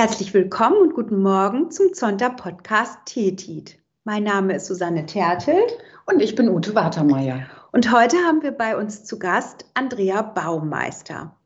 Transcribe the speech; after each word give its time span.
Herzlich 0.00 0.32
willkommen 0.32 0.78
und 0.78 0.94
guten 0.94 1.20
Morgen 1.20 1.70
zum 1.70 1.92
Zonta 1.92 2.30
Podcast 2.30 3.00
Tetit. 3.04 3.78
Mein 4.04 4.22
Name 4.22 4.54
ist 4.54 4.64
Susanne 4.64 5.04
Tertelt 5.04 5.76
und 6.06 6.22
ich 6.22 6.34
bin 6.34 6.48
Ute 6.48 6.74
Watermeier. 6.74 7.42
Und 7.72 7.92
heute 7.92 8.16
haben 8.16 8.42
wir 8.42 8.52
bei 8.52 8.78
uns 8.78 9.04
zu 9.04 9.18
Gast 9.18 9.66
Andrea 9.74 10.22
Baumeister. 10.22 11.36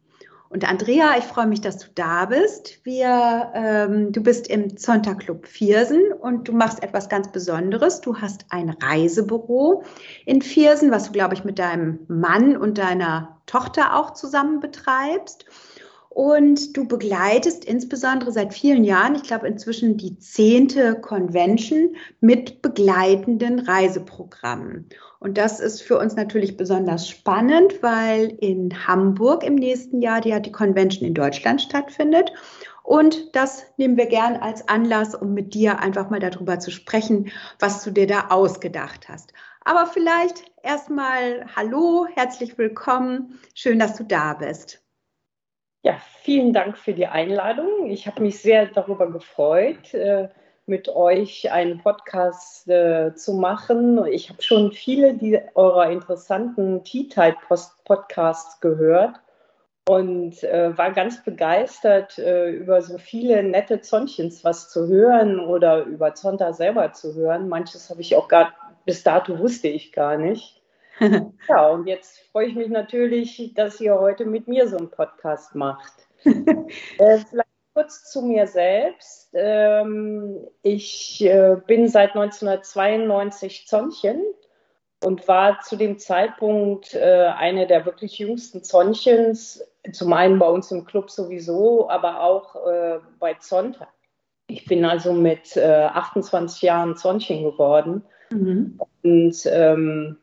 Und 0.51 0.71
Andrea, 0.71 1.17
ich 1.19 1.25
freue 1.25 1.49
mich, 1.49 1.63
dass 1.63 1.79
du 1.79 1.87
da 1.97 2.27
bist. 2.27 2.79
Wir, 2.85 3.51
ähm, 3.55 4.13
du 4.13 4.23
bist 4.23 4.47
im 4.47 4.77
Zonta 4.77 5.15
Club 5.15 5.49
Viersen 5.49 6.13
und 6.13 6.47
du 6.47 6.53
machst 6.53 6.81
etwas 6.81 7.09
ganz 7.09 7.33
Besonderes. 7.33 8.03
Du 8.03 8.19
hast 8.19 8.47
ein 8.51 8.71
Reisebüro 8.71 9.83
in 10.27 10.43
Viersen, 10.43 10.93
was 10.93 11.07
du, 11.07 11.13
glaube 11.13 11.35
ich, 11.35 11.43
mit 11.43 11.59
deinem 11.59 11.99
Mann 12.07 12.57
und 12.57 12.79
deiner 12.79 13.41
Tochter 13.47 13.97
auch 13.97 14.13
zusammen 14.13 14.61
betreibst. 14.61 15.45
Und 16.15 16.77
du 16.77 16.87
begleitest 16.87 17.65
insbesondere 17.65 18.31
seit 18.31 18.55
vielen 18.55 18.85
Jahren, 18.85 19.17
ich 19.17 19.25
glaube 19.25 19.49
inzwischen 19.49 19.97
die 19.97 20.17
zehnte 20.17 20.95
Convention 21.01 21.97
mit 22.21 22.63
begleitenden 22.63 23.59
Reiseprogrammen. 23.59 24.89
Und 25.19 25.39
das 25.39 25.59
ist 25.59 25.83
für 25.83 25.99
uns 25.99 26.15
natürlich 26.15 26.57
besonders 26.57 27.09
spannend, 27.09 27.83
weil 27.83 28.29
in 28.39 28.87
Hamburg 28.87 29.43
im 29.43 29.57
nächsten 29.57 30.01
Jahr 30.01 30.21
die, 30.21 30.41
die 30.41 30.53
Convention 30.53 31.09
in 31.09 31.15
Deutschland 31.15 31.61
stattfindet. 31.61 32.33
Und 32.85 33.35
das 33.35 33.65
nehmen 33.77 33.97
wir 33.97 34.07
gern 34.07 34.37
als 34.37 34.69
Anlass, 34.69 35.17
um 35.17 35.35
mit 35.35 35.53
dir 35.53 35.81
einfach 35.81 36.11
mal 36.11 36.21
darüber 36.21 36.61
zu 36.61 36.71
sprechen, 36.71 37.33
was 37.59 37.83
du 37.83 37.91
dir 37.91 38.07
da 38.07 38.29
ausgedacht 38.29 39.09
hast. 39.09 39.33
Aber 39.65 39.87
vielleicht 39.87 40.45
erstmal 40.63 41.45
Hallo, 41.57 42.07
herzlich 42.15 42.57
willkommen. 42.57 43.41
Schön, 43.57 43.81
dass 43.81 43.97
du 43.97 44.05
da 44.05 44.35
bist. 44.35 44.84
Ja, 45.85 45.99
vielen 46.23 46.55
Dank 46.55 46.79
für 46.79 46.95
die 46.95 47.09
Einladung. 47.09 47.91
Ich 47.91 48.07
habe 48.07 48.23
mich 48.23 48.41
sehr 48.41 48.65
darüber 48.65 49.13
gefreut, 49.13 49.93
äh, 49.93 50.31
mit 50.65 50.89
euch 50.89 51.53
einen 51.53 51.77
Podcast 51.83 52.67
äh, 52.71 53.15
zu 53.15 53.35
machen. 53.35 54.03
Ich 54.07 54.31
habe 54.31 54.41
schon 54.41 54.73
viele 54.73 55.19
eurer 55.55 55.91
interessanten 55.91 56.85
Tea-Tide-Podcasts 56.85 58.61
gehört 58.61 59.21
und 59.87 60.43
äh, 60.43 60.77
war 60.79 60.91
ganz 60.93 61.23
begeistert, 61.23 62.17
über 62.17 62.81
so 62.81 62.97
viele 62.97 63.43
nette 63.43 63.83
Zonchens 63.83 64.43
was 64.43 64.71
zu 64.71 64.89
hören 64.89 65.39
oder 65.39 65.85
über 65.85 66.15
Zonta 66.15 66.55
selber 66.55 66.95
zu 66.95 67.15
hören. 67.15 67.51
Manches 67.51 67.91
habe 67.91 68.01
ich 68.01 68.17
auch 68.17 68.29
gar, 68.29 68.55
bis 68.87 69.03
dato 69.03 69.39
wusste 69.39 69.69
ich 69.69 69.93
gar 69.93 70.17
nicht. 70.17 70.64
ja, 71.49 71.69
und 71.69 71.87
jetzt 71.87 72.21
freue 72.31 72.47
ich 72.47 72.55
mich 72.55 72.69
natürlich, 72.69 73.53
dass 73.55 73.81
ihr 73.81 73.99
heute 73.99 74.25
mit 74.25 74.49
mir 74.49 74.69
so 74.69 74.77
einen 74.77 74.91
Podcast 74.91 75.55
macht. 75.55 75.93
äh, 76.25 77.19
vielleicht 77.19 77.49
kurz 77.75 78.11
zu 78.11 78.23
mir 78.23 78.47
selbst. 78.47 79.31
Ähm, 79.35 80.47
ich 80.63 81.25
äh, 81.25 81.57
bin 81.67 81.89
seit 81.89 82.11
1992 82.15 83.67
Zonchen 83.67 84.23
und 85.03 85.27
war 85.29 85.61
zu 85.61 85.77
dem 85.77 85.99
Zeitpunkt 85.99 86.95
äh, 86.95 87.27
eine 87.37 87.67
der 87.67 87.85
wirklich 87.85 88.19
jüngsten 88.19 88.63
Zonchens, 88.63 89.63
zum 89.93 90.13
einen 90.13 90.39
bei 90.39 90.49
uns 90.49 90.71
im 90.71 90.85
Club 90.85 91.11
sowieso, 91.11 91.91
aber 91.91 92.23
auch 92.23 92.57
äh, 92.67 93.01
bei 93.19 93.35
Zonta. 93.35 93.89
Ich 94.47 94.67
bin 94.67 94.85
also 94.85 95.13
mit 95.13 95.57
28 95.57 96.63
äh, 96.63 96.67
Jahren 96.67 96.97
Zonchen 96.97 97.43
geworden. 97.43 98.05
Mhm. 98.31 98.79
Und 99.03 99.47
ähm, 99.47 100.19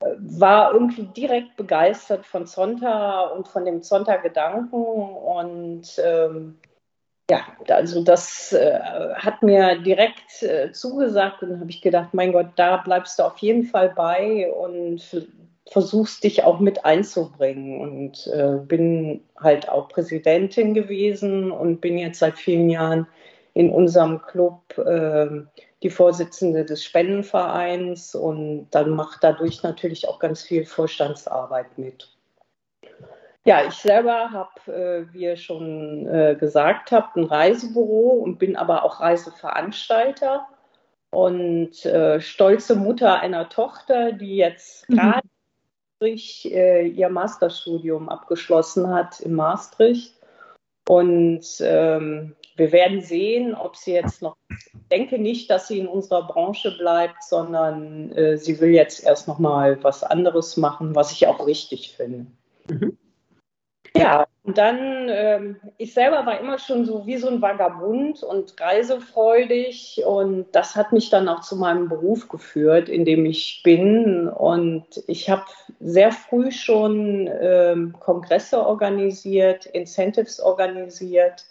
war 0.00 0.72
irgendwie 0.72 1.04
direkt 1.04 1.56
begeistert 1.56 2.26
von 2.26 2.46
Zonta 2.46 3.26
und 3.26 3.48
von 3.48 3.64
dem 3.64 3.82
Zonta-Gedanken. 3.82 4.84
Und 4.84 6.00
ähm, 6.04 6.58
ja, 7.30 7.40
also 7.68 8.02
das 8.04 8.52
äh, 8.52 8.78
hat 9.14 9.42
mir 9.42 9.78
direkt 9.80 10.42
äh, 10.42 10.72
zugesagt 10.72 11.42
und 11.42 11.60
habe 11.60 11.70
ich 11.70 11.80
gedacht, 11.80 12.12
mein 12.12 12.32
Gott, 12.32 12.48
da 12.56 12.76
bleibst 12.78 13.18
du 13.18 13.22
auf 13.22 13.38
jeden 13.38 13.64
Fall 13.64 13.90
bei 13.90 14.52
und 14.52 15.00
versuchst 15.70 16.24
dich 16.24 16.44
auch 16.44 16.60
mit 16.60 16.84
einzubringen. 16.84 17.80
Und 17.80 18.26
äh, 18.26 18.58
bin 18.58 19.22
halt 19.38 19.68
auch 19.68 19.88
Präsidentin 19.88 20.74
gewesen 20.74 21.50
und 21.50 21.80
bin 21.80 21.98
jetzt 21.98 22.18
seit 22.18 22.36
vielen 22.36 22.68
Jahren 22.68 23.06
in 23.54 23.70
unserem 23.70 24.20
Club 24.22 24.60
ähm, 24.84 25.48
die 25.84 25.90
Vorsitzende 25.90 26.64
des 26.64 26.82
Spendenvereins 26.82 28.14
und 28.14 28.68
dann 28.70 28.90
macht 28.90 29.22
dadurch 29.22 29.62
natürlich 29.62 30.08
auch 30.08 30.18
ganz 30.18 30.42
viel 30.42 30.64
Vorstandsarbeit 30.64 31.76
mit. 31.76 32.10
Ja, 33.44 33.62
ich 33.66 33.74
selber 33.74 34.30
habe, 34.30 34.72
äh, 34.72 35.12
wie 35.12 35.24
ihr 35.24 35.36
schon 35.36 36.06
äh, 36.06 36.34
gesagt 36.40 36.90
habt, 36.90 37.16
ein 37.16 37.24
Reisebüro 37.24 38.22
und 38.24 38.38
bin 38.38 38.56
aber 38.56 38.82
auch 38.82 39.00
Reiseveranstalter 39.00 40.46
und 41.10 41.84
äh, 41.84 42.18
stolze 42.22 42.74
Mutter 42.76 43.20
einer 43.20 43.50
Tochter, 43.50 44.12
die 44.12 44.36
jetzt 44.36 44.88
mhm. 44.88 44.96
gerade 44.96 45.28
äh, 46.00 46.86
ihr 46.86 47.10
Masterstudium 47.10 48.08
abgeschlossen 48.08 48.88
hat 48.88 49.20
in 49.20 49.34
Maastricht. 49.34 50.18
Und 50.88 51.44
ähm, 51.60 52.34
wir 52.56 52.72
werden 52.72 53.00
sehen, 53.00 53.54
ob 53.54 53.76
sie 53.76 53.92
jetzt 53.92 54.22
noch, 54.22 54.36
ich 54.50 54.88
denke 54.90 55.18
nicht, 55.18 55.50
dass 55.50 55.68
sie 55.68 55.78
in 55.78 55.88
unserer 55.88 56.26
Branche 56.26 56.76
bleibt, 56.76 57.22
sondern 57.22 58.12
äh, 58.12 58.36
sie 58.36 58.60
will 58.60 58.70
jetzt 58.70 59.04
erst 59.04 59.28
noch 59.28 59.38
mal 59.38 59.82
was 59.82 60.04
anderes 60.04 60.56
machen, 60.56 60.94
was 60.94 61.12
ich 61.12 61.26
auch 61.26 61.46
richtig 61.46 61.92
finde. 61.96 62.26
Mhm. 62.68 62.96
Ja, 63.96 64.26
und 64.42 64.58
dann, 64.58 65.08
ähm, 65.08 65.56
ich 65.78 65.94
selber 65.94 66.26
war 66.26 66.40
immer 66.40 66.58
schon 66.58 66.84
so 66.84 67.06
wie 67.06 67.16
so 67.16 67.28
ein 67.28 67.40
Vagabund 67.40 68.24
und 68.24 68.60
reisefreudig 68.60 70.02
und 70.04 70.46
das 70.52 70.74
hat 70.74 70.92
mich 70.92 71.10
dann 71.10 71.28
auch 71.28 71.40
zu 71.40 71.56
meinem 71.56 71.88
Beruf 71.88 72.28
geführt, 72.28 72.88
in 72.88 73.04
dem 73.04 73.24
ich 73.24 73.62
bin. 73.62 74.28
Und 74.28 74.84
ich 75.06 75.30
habe 75.30 75.44
sehr 75.78 76.10
früh 76.10 76.50
schon 76.50 77.30
ähm, 77.40 77.94
Kongresse 78.00 78.66
organisiert, 78.66 79.66
Incentives 79.66 80.40
organisiert 80.40 81.44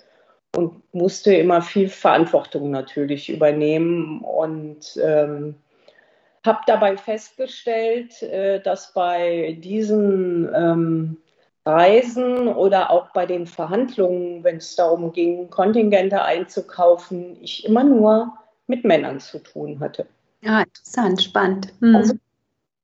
und 0.55 0.93
musste 0.93 1.33
immer 1.33 1.61
viel 1.61 1.89
Verantwortung 1.89 2.71
natürlich 2.71 3.29
übernehmen 3.29 4.21
und 4.21 4.97
ähm, 5.01 5.55
habe 6.45 6.59
dabei 6.67 6.97
festgestellt, 6.97 8.21
äh, 8.21 8.61
dass 8.61 8.93
bei 8.93 9.57
diesen 9.59 10.49
ähm, 10.53 11.17
Reisen 11.65 12.49
oder 12.49 12.91
auch 12.91 13.11
bei 13.13 13.25
den 13.25 13.47
Verhandlungen, 13.47 14.43
wenn 14.43 14.57
es 14.57 14.75
darum 14.75 15.13
ging, 15.13 15.49
Kontingente 15.49 16.21
einzukaufen, 16.21 17.37
ich 17.41 17.65
immer 17.65 17.83
nur 17.83 18.33
mit 18.67 18.83
Männern 18.83 19.19
zu 19.19 19.39
tun 19.39 19.79
hatte. 19.79 20.05
Ja, 20.41 20.61
interessant, 20.61 21.23
spannend. 21.23 21.73
Hm. 21.79 21.95
Also 21.95 22.13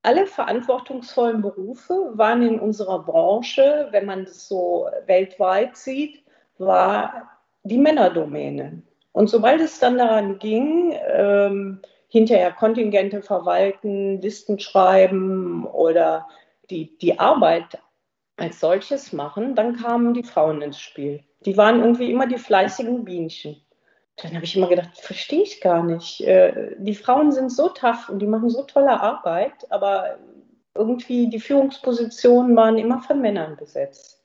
alle 0.01 0.25
verantwortungsvollen 0.25 1.41
Berufe 1.41 2.11
waren 2.13 2.41
in 2.41 2.59
unserer 2.59 2.99
Branche, 2.99 3.89
wenn 3.91 4.05
man 4.05 4.25
das 4.25 4.47
so 4.47 4.87
weltweit 5.07 5.75
sieht, 5.75 6.23
war 6.57 7.38
die 7.63 7.77
Männerdomäne. 7.77 8.81
Und 9.11 9.29
sobald 9.29 9.61
es 9.61 9.79
dann 9.79 9.97
daran 9.97 10.39
ging, 10.39 10.95
ähm, 11.07 11.81
hinterher 12.07 12.51
Kontingente 12.51 13.21
verwalten, 13.21 14.21
Listen 14.21 14.59
schreiben 14.59 15.65
oder 15.65 16.27
die, 16.69 16.97
die 16.97 17.19
Arbeit 17.19 17.79
als 18.37 18.59
solches 18.59 19.13
machen, 19.13 19.55
dann 19.55 19.75
kamen 19.75 20.13
die 20.13 20.23
Frauen 20.23 20.61
ins 20.61 20.79
Spiel. 20.79 21.23
Die 21.45 21.57
waren 21.57 21.79
irgendwie 21.79 22.11
immer 22.11 22.27
die 22.27 22.37
fleißigen 22.37 23.05
Bienchen. 23.05 23.61
Dann 24.17 24.35
habe 24.35 24.43
ich 24.43 24.55
immer 24.55 24.67
gedacht, 24.67 24.97
verstehe 24.97 25.43
ich 25.43 25.61
gar 25.61 25.83
nicht. 25.83 26.21
Äh, 26.21 26.75
die 26.77 26.95
Frauen 26.95 27.31
sind 27.31 27.51
so 27.51 27.69
tough 27.69 28.09
und 28.09 28.19
die 28.19 28.27
machen 28.27 28.49
so 28.49 28.63
tolle 28.63 28.99
Arbeit, 28.99 29.69
aber 29.69 30.17
irgendwie 30.75 31.29
die 31.29 31.39
Führungspositionen 31.39 32.55
waren 32.55 32.77
immer 32.77 33.01
von 33.01 33.21
Männern 33.21 33.55
besetzt. 33.55 34.18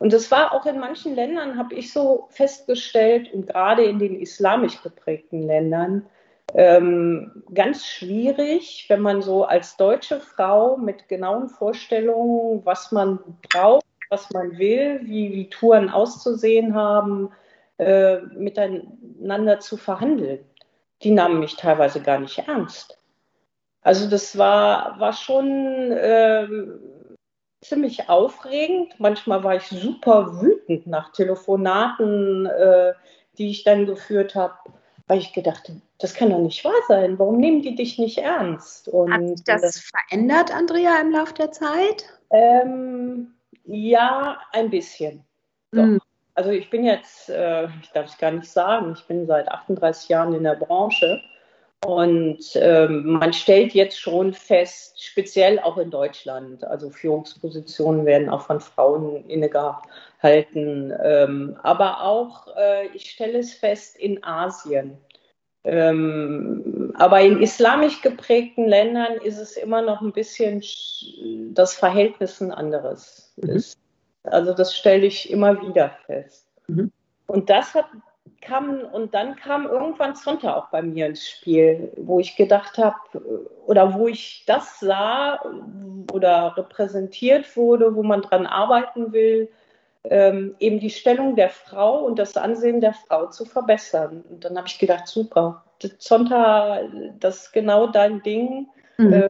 Und 0.00 0.14
das 0.14 0.30
war 0.30 0.54
auch 0.54 0.64
in 0.64 0.78
manchen 0.78 1.14
Ländern, 1.14 1.58
habe 1.58 1.74
ich 1.74 1.92
so 1.92 2.26
festgestellt, 2.30 3.34
und 3.34 3.46
gerade 3.46 3.84
in 3.84 3.98
den 3.98 4.18
islamisch 4.18 4.82
geprägten 4.82 5.42
Ländern, 5.42 6.06
ähm, 6.54 7.44
ganz 7.52 7.84
schwierig, 7.84 8.86
wenn 8.88 9.02
man 9.02 9.20
so 9.20 9.44
als 9.44 9.76
deutsche 9.76 10.18
Frau 10.18 10.78
mit 10.78 11.06
genauen 11.08 11.50
Vorstellungen, 11.50 12.64
was 12.64 12.92
man 12.92 13.18
braucht, 13.52 13.84
was 14.08 14.30
man 14.30 14.56
will, 14.56 15.00
wie, 15.02 15.34
wie 15.34 15.50
Touren 15.50 15.90
auszusehen 15.90 16.74
haben, 16.74 17.30
äh, 17.76 18.20
miteinander 18.34 19.60
zu 19.60 19.76
verhandeln. 19.76 20.40
Die 21.02 21.10
nahmen 21.10 21.40
mich 21.40 21.56
teilweise 21.56 22.00
gar 22.00 22.18
nicht 22.18 22.38
ernst. 22.38 22.98
Also 23.82 24.08
das 24.08 24.38
war, 24.38 24.98
war 24.98 25.12
schon 25.12 25.92
ähm, 25.94 26.80
ziemlich 27.60 28.08
aufregend. 28.08 28.98
Manchmal 28.98 29.44
war 29.44 29.56
ich 29.56 29.64
super 29.64 30.40
wütend 30.40 30.86
nach 30.86 31.12
Telefonaten, 31.12 32.46
äh, 32.46 32.94
die 33.38 33.50
ich 33.50 33.64
dann 33.64 33.86
geführt 33.86 34.34
habe, 34.34 34.54
weil 35.06 35.18
ich 35.18 35.32
gedacht 35.32 35.68
habe, 35.68 35.80
das 35.98 36.14
kann 36.14 36.30
doch 36.30 36.38
nicht 36.38 36.64
wahr 36.64 36.72
sein. 36.88 37.18
Warum 37.18 37.38
nehmen 37.38 37.62
die 37.62 37.74
dich 37.74 37.98
nicht 37.98 38.18
ernst? 38.18 38.88
Und, 38.88 39.12
Hat 39.12 39.26
sich 39.26 39.44
das 39.44 39.76
äh, 39.76 39.80
verändert, 40.08 40.54
Andrea, 40.54 41.00
im 41.00 41.12
Laufe 41.12 41.34
der 41.34 41.52
Zeit? 41.52 42.04
Ähm, 42.30 43.34
ja, 43.64 44.38
ein 44.52 44.70
bisschen. 44.70 45.24
Mm. 45.72 45.98
also 46.34 46.50
ich 46.50 46.68
bin 46.68 46.84
jetzt, 46.84 47.28
äh, 47.28 47.66
ich 47.80 47.90
darf 47.92 48.06
es 48.06 48.18
gar 48.18 48.32
nicht 48.32 48.50
sagen, 48.50 48.94
ich 48.96 49.04
bin 49.06 49.26
seit 49.26 49.48
38 49.48 50.08
Jahren 50.08 50.34
in 50.34 50.42
der 50.42 50.56
Branche 50.56 51.22
und 51.84 52.40
ähm, 52.56 53.06
man 53.06 53.32
stellt 53.32 53.72
jetzt 53.72 53.98
schon 53.98 54.34
fest, 54.34 55.02
speziell 55.02 55.58
auch 55.58 55.78
in 55.78 55.90
Deutschland, 55.90 56.62
also 56.62 56.90
Führungspositionen 56.90 58.04
werden 58.04 58.28
auch 58.28 58.42
von 58.42 58.60
Frauen 58.60 59.24
innegehalten, 59.28 60.92
ähm, 61.02 61.56
aber 61.62 62.02
auch, 62.02 62.48
äh, 62.56 62.88
ich 62.88 63.10
stelle 63.10 63.38
es 63.38 63.54
fest, 63.54 63.96
in 63.96 64.22
Asien. 64.22 64.98
Ähm, 65.64 66.92
aber 66.96 67.20
in 67.20 67.40
islamisch 67.40 68.02
geprägten 68.02 68.66
Ländern 68.66 69.14
ist 69.24 69.38
es 69.38 69.56
immer 69.56 69.82
noch 69.82 70.00
ein 70.00 70.12
bisschen 70.12 70.62
das 71.54 71.74
Verhältnis 71.74 72.40
ein 72.40 72.52
anderes. 72.52 73.32
Mhm. 73.36 73.62
Also 74.24 74.52
das 74.54 74.76
stelle 74.76 75.06
ich 75.06 75.30
immer 75.30 75.60
wieder 75.62 75.96
fest. 76.06 76.46
Mhm. 76.66 76.92
Und 77.26 77.48
das 77.48 77.74
hat 77.74 77.86
kam, 78.40 78.80
und 78.92 79.14
dann 79.14 79.36
kam 79.36 79.66
irgendwann 79.66 80.16
Zonta 80.16 80.56
auch 80.56 80.68
bei 80.68 80.82
mir 80.82 81.06
ins 81.06 81.28
Spiel, 81.28 81.92
wo 81.96 82.20
ich 82.20 82.36
gedacht 82.36 82.78
habe, 82.78 82.96
oder 83.66 83.94
wo 83.94 84.08
ich 84.08 84.44
das 84.46 84.80
sah 84.80 85.40
oder 86.12 86.56
repräsentiert 86.56 87.56
wurde, 87.56 87.94
wo 87.94 88.02
man 88.02 88.22
dran 88.22 88.46
arbeiten 88.46 89.12
will, 89.12 89.48
ähm, 90.04 90.56
eben 90.58 90.80
die 90.80 90.90
Stellung 90.90 91.36
der 91.36 91.50
Frau 91.50 92.04
und 92.04 92.18
das 92.18 92.36
Ansehen 92.36 92.80
der 92.80 92.94
Frau 92.94 93.26
zu 93.26 93.44
verbessern. 93.44 94.24
Und 94.30 94.44
dann 94.44 94.56
habe 94.56 94.66
ich 94.66 94.78
gedacht, 94.78 95.06
super, 95.06 95.62
Zonta, 95.98 96.80
das 97.18 97.44
ist 97.44 97.52
genau 97.52 97.86
dein 97.86 98.22
Ding. 98.22 98.68
Mhm. 98.96 99.12
Äh, 99.12 99.28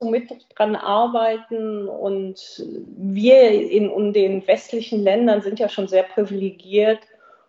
mit 0.00 0.30
dran 0.54 0.76
arbeiten 0.76 1.88
und 1.88 2.64
wir 2.96 3.50
in, 3.50 3.90
in 3.90 4.12
den 4.12 4.46
westlichen 4.46 5.02
Ländern 5.02 5.42
sind 5.42 5.58
ja 5.58 5.68
schon 5.68 5.88
sehr 5.88 6.04
privilegiert 6.04 7.00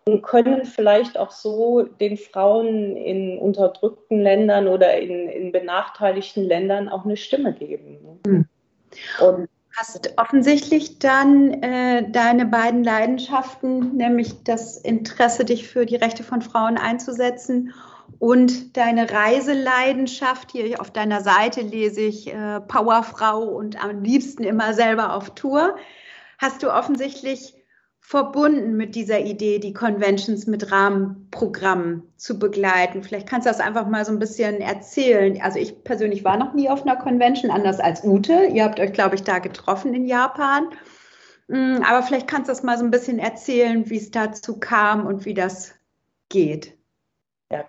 und 0.06 0.22
können 0.22 0.64
vielleicht 0.64 1.18
auch 1.18 1.30
so 1.30 1.82
den 1.82 2.16
Frauen 2.16 2.96
in 2.96 3.38
unterdrückten 3.38 4.20
Ländern 4.20 4.66
oder 4.66 4.98
in, 4.98 5.28
in 5.28 5.52
benachteiligten 5.52 6.44
Ländern 6.44 6.88
auch 6.88 7.04
eine 7.04 7.16
Stimme 7.16 7.52
geben. 7.52 8.20
Mhm. 8.26 8.46
Und 9.20 9.48
hast 9.76 10.14
offensichtlich 10.18 10.98
dann 10.98 11.62
äh, 11.62 12.10
deine 12.10 12.46
beiden 12.46 12.82
Leidenschaften, 12.82 13.96
nämlich 13.96 14.42
das 14.42 14.78
Interesse, 14.78 15.44
dich 15.44 15.68
für 15.68 15.86
die 15.86 15.96
Rechte 15.96 16.24
von 16.24 16.42
Frauen 16.42 16.76
einzusetzen 16.76 17.72
und 18.18 18.76
deine 18.76 19.10
Reiseleidenschaft. 19.10 20.50
Hier 20.52 20.80
auf 20.80 20.90
deiner 20.90 21.20
Seite 21.20 21.60
lese 21.60 22.00
ich 22.00 22.32
äh, 22.32 22.60
Powerfrau 22.60 23.42
und 23.42 23.82
am 23.82 24.02
liebsten 24.02 24.42
immer 24.42 24.74
selber 24.74 25.14
auf 25.14 25.30
Tour. 25.34 25.76
Hast 26.38 26.62
du 26.62 26.72
offensichtlich 26.72 27.54
verbunden 28.00 28.76
mit 28.76 28.94
dieser 28.94 29.20
Idee, 29.20 29.58
die 29.58 29.72
Conventions 29.72 30.46
mit 30.46 30.72
Rahmenprogrammen 30.72 32.02
zu 32.16 32.38
begleiten. 32.38 33.02
Vielleicht 33.02 33.28
kannst 33.28 33.46
du 33.46 33.50
das 33.50 33.60
einfach 33.60 33.86
mal 33.86 34.04
so 34.04 34.10
ein 34.10 34.18
bisschen 34.18 34.60
erzählen. 34.60 35.40
Also 35.40 35.58
ich 35.58 35.84
persönlich 35.84 36.24
war 36.24 36.36
noch 36.36 36.52
nie 36.54 36.68
auf 36.68 36.82
einer 36.82 36.96
Convention, 36.96 37.50
anders 37.50 37.78
als 37.78 38.02
Ute. 38.02 38.46
Ihr 38.52 38.64
habt 38.64 38.80
euch, 38.80 38.92
glaube 38.92 39.14
ich, 39.14 39.22
da 39.22 39.38
getroffen 39.38 39.94
in 39.94 40.06
Japan. 40.06 40.70
Mm, 41.48 41.82
aber 41.82 42.02
vielleicht 42.02 42.26
kannst 42.26 42.48
du 42.48 42.52
das 42.52 42.62
mal 42.62 42.78
so 42.78 42.84
ein 42.84 42.90
bisschen 42.90 43.18
erzählen, 43.18 43.88
wie 43.88 43.98
es 43.98 44.10
dazu 44.10 44.58
kam 44.58 45.06
und 45.06 45.24
wie 45.24 45.34
das 45.34 45.74
geht. 46.28 46.76
Ja, 47.52 47.64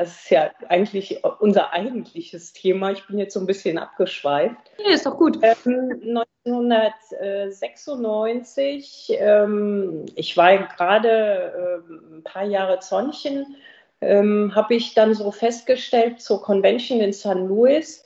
das 0.00 0.22
ist 0.22 0.30
ja 0.30 0.50
eigentlich 0.70 1.22
unser 1.40 1.74
eigentliches 1.74 2.54
Thema. 2.54 2.90
Ich 2.90 3.06
bin 3.06 3.18
jetzt 3.18 3.34
so 3.34 3.40
ein 3.40 3.44
bisschen 3.44 3.76
abgeschweift. 3.76 4.56
Ja, 4.78 4.94
ist 4.94 5.04
doch 5.04 5.18
gut. 5.18 5.38
Ähm, 5.42 6.24
1996, 6.46 9.18
ähm, 9.18 10.06
ich 10.14 10.38
war 10.38 10.56
gerade 10.56 11.10
äh, 11.10 11.80
ein 12.16 12.24
paar 12.24 12.44
Jahre 12.44 12.78
Zonnchen, 12.78 13.56
ähm, 14.00 14.54
habe 14.54 14.74
ich 14.74 14.94
dann 14.94 15.12
so 15.12 15.30
festgestellt, 15.30 16.22
zur 16.22 16.40
Convention 16.40 17.02
in 17.02 17.12
St. 17.12 17.34
Louis 17.34 18.02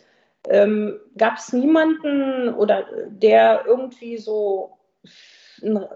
ähm, 0.49 0.99
gab 1.17 1.37
es 1.37 1.52
niemanden 1.52 2.52
oder 2.55 2.88
der 3.06 3.67
irgendwie 3.67 4.19
so 4.19 4.79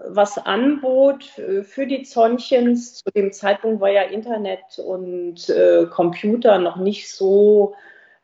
was 0.07 0.37
anbot 0.37 1.23
für 1.23 1.87
die 1.87 2.03
Zonnchens. 2.03 2.95
Zu 2.95 3.11
dem 3.11 3.31
Zeitpunkt 3.31 3.81
war 3.81 3.89
ja 3.89 4.03
Internet 4.03 4.79
und 4.79 5.49
äh, 5.49 5.85
Computer 5.85 6.57
noch 6.57 6.77
nicht 6.77 7.11
so 7.11 7.75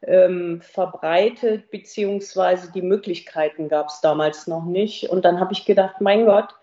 ähm, 0.01 0.61
verbreitet, 0.61 1.69
beziehungsweise 1.71 2.71
die 2.71 2.81
Möglichkeiten 2.81 3.69
gab 3.69 3.89
es 3.89 4.01
damals 4.01 4.47
noch 4.47 4.65
nicht. 4.65 5.09
Und 5.09 5.25
dann 5.25 5.39
habe 5.39 5.53
ich 5.53 5.65
gedacht, 5.65 6.01
mein 6.01 6.25
Gott, 6.25 6.55